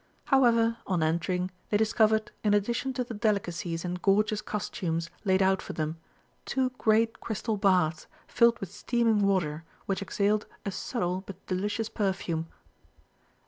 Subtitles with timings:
[0.25, 5.61] However, on entering, they discovered, in addition to the delicacies and gorgeous costumes laid out
[5.61, 5.97] for them,
[6.43, 12.47] two great crystal baths filled with steaming water which exhaled a subtle but delicious perfume.